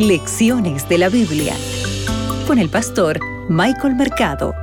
[0.00, 1.54] Lecciones de la Biblia
[2.46, 4.54] con el pastor Michael Mercado.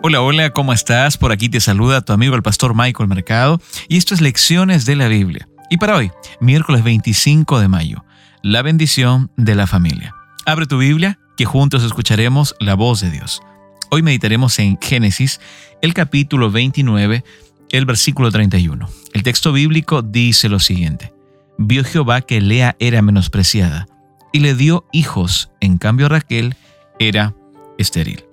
[0.00, 1.18] Hola, hola, ¿cómo estás?
[1.18, 4.94] Por aquí te saluda tu amigo el pastor Michael Mercado y esto es Lecciones de
[4.94, 5.48] la Biblia.
[5.70, 8.04] Y para hoy, miércoles 25 de mayo,
[8.44, 10.14] la bendición de la familia.
[10.46, 13.42] Abre tu Biblia, que juntos escucharemos la voz de Dios.
[13.90, 15.40] Hoy meditaremos en Génesis,
[15.80, 17.24] el capítulo 29,
[17.70, 18.88] el versículo 31.
[19.14, 21.12] El texto bíblico dice lo siguiente.
[21.58, 23.86] Vio Jehová que Lea era menospreciada
[24.32, 26.56] y le dio hijos, en cambio Raquel
[26.98, 27.34] era
[27.78, 28.24] estéril.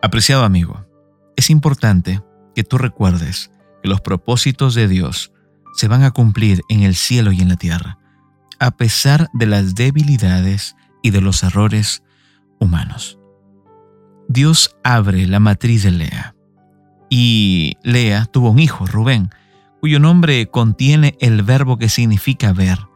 [0.00, 0.86] Apreciado amigo,
[1.36, 2.22] es importante
[2.54, 3.50] que tú recuerdes
[3.82, 5.32] que los propósitos de Dios
[5.74, 7.98] se van a cumplir en el cielo y en la tierra,
[8.58, 12.02] a pesar de las debilidades y de los errores
[12.58, 13.18] humanos.
[14.28, 16.34] Dios abre la matriz de Lea.
[17.08, 19.30] Y Lea tuvo un hijo, Rubén,
[19.86, 22.88] cuyo nombre contiene el verbo que significa ver.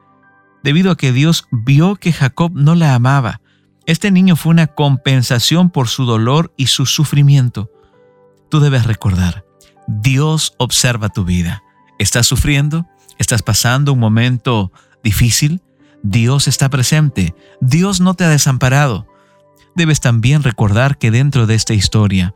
[0.65, 3.41] Debido a que Dios vio que Jacob no la amaba,
[3.87, 7.71] este niño fue una compensación por su dolor y su sufrimiento.
[8.49, 9.45] Tú debes recordar,
[9.87, 11.63] Dios observa tu vida.
[12.01, 12.89] ¿Estás sufriendo?
[13.19, 14.73] ¿Estás pasando un momento
[15.05, 15.63] difícil?
[16.03, 17.37] Dios está presente.
[17.61, 19.07] Dios no te ha desamparado
[19.77, 22.35] debes también recordar que dentro de esta historia,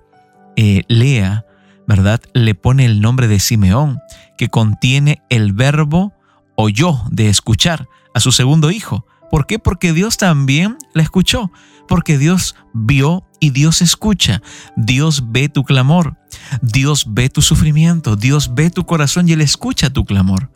[0.55, 1.45] eh, Lea,
[1.87, 2.21] ¿verdad?
[2.33, 4.01] Le pone el nombre de Simeón,
[4.37, 6.13] que contiene el verbo
[6.57, 9.07] oyó de escuchar a su segundo hijo.
[9.31, 9.59] ¿Por qué?
[9.59, 11.51] Porque Dios también la escuchó,
[11.89, 14.43] porque Dios vio y Dios escucha.
[14.77, 16.17] Dios ve tu clamor,
[16.63, 20.53] Dios ve tu sufrimiento, Dios ve tu corazón y Él escucha tu clamor.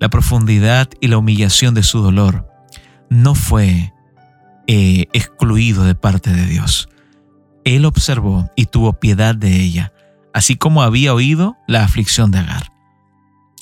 [0.00, 2.46] La profundidad y la humillación de su dolor
[3.10, 3.92] no fue
[4.68, 6.88] eh, excluido de parte de Dios.
[7.64, 9.92] Él observó y tuvo piedad de ella,
[10.34, 12.72] así como había oído la aflicción de Agar.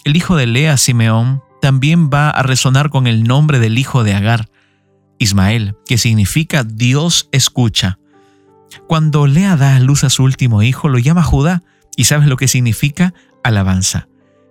[0.05, 4.15] El hijo de Lea, Simeón, también va a resonar con el nombre del hijo de
[4.15, 4.51] Agar,
[5.19, 7.99] Ismael, que significa Dios escucha.
[8.89, 11.63] Cuando Lea da luz a su último hijo, lo llama Judá,
[11.97, 14.09] y sabes lo que significa alabanza.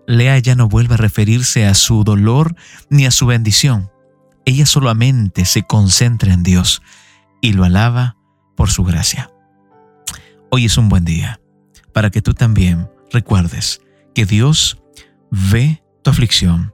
[0.08, 2.56] Lea ya no vuelve a referirse a su dolor
[2.90, 3.90] ni a su bendición
[4.46, 6.82] ella solamente se concentra en Dios
[7.42, 8.16] y lo alaba
[8.56, 9.32] por su gracia.
[10.52, 11.40] Hoy es un buen día
[11.96, 13.80] para que tú también recuerdes
[14.14, 14.78] que Dios
[15.32, 16.74] ve tu aflicción,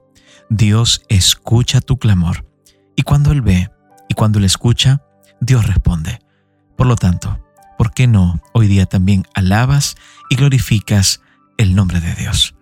[0.50, 2.44] Dios escucha tu clamor
[2.96, 3.70] y cuando Él ve
[4.08, 5.00] y cuando Él escucha,
[5.40, 6.18] Dios responde.
[6.76, 7.40] Por lo tanto,
[7.78, 9.94] ¿por qué no hoy día también alabas
[10.28, 11.20] y glorificas
[11.56, 12.56] el nombre de Dios?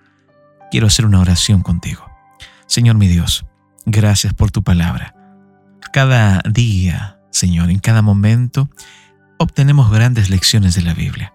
[0.71, 2.05] Quiero hacer una oración contigo.
[2.67, 3.47] Señor mi Dios,
[3.87, 5.15] Gracias por tu palabra.
[5.93, 8.69] Cada día, Señor, en cada momento,
[9.39, 11.33] obtenemos grandes lecciones de la Biblia.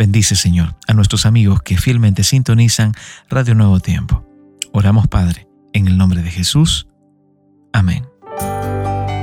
[0.00, 2.94] Bendice, Señor, a nuestros amigos que fielmente sintonizan
[3.28, 4.24] Radio Nuevo Tiempo.
[4.72, 6.88] Oramos, Padre, en el nombre de Jesús.
[7.74, 8.06] Amén.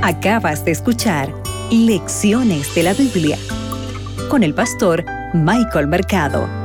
[0.04, 1.34] Acabas de escuchar
[1.72, 3.36] Lecciones de la Biblia
[4.30, 6.57] con el pastor Michael Mercado.